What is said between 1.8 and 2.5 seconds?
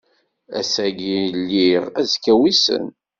azekka